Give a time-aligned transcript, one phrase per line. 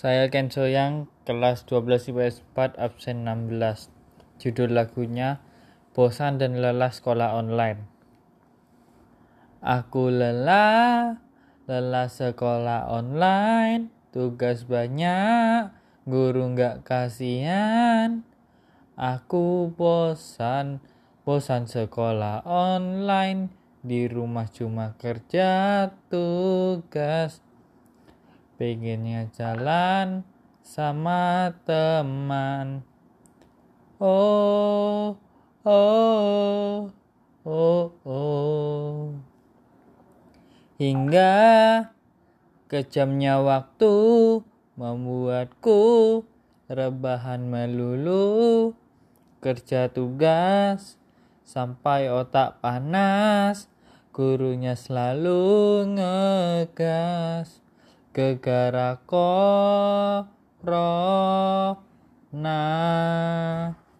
[0.00, 3.92] Saya Ken Soyang, kelas 12 IPS 4, absen 16.
[4.40, 5.44] Judul lagunya
[5.92, 7.84] Bosan dan Lelah Sekolah Online.
[9.60, 11.20] Aku lelah,
[11.68, 15.68] lelah sekolah online, tugas banyak,
[16.08, 18.24] guru nggak kasihan.
[18.96, 20.80] Aku bosan,
[21.28, 23.52] bosan sekolah online,
[23.84, 27.44] di rumah cuma kerja tugas
[28.60, 30.20] pengennya jalan
[30.60, 32.84] sama teman.
[33.96, 35.16] Oh
[35.64, 36.92] oh
[37.48, 39.16] oh oh.
[40.76, 41.40] Hingga
[42.68, 43.96] kejamnya waktu
[44.76, 45.80] membuatku
[46.68, 48.76] rebahan melulu.
[49.40, 51.00] Kerja tugas
[51.48, 53.72] sampai otak panas.
[54.12, 57.59] Gurunya selalu ngegas
[58.14, 60.18] gegara corona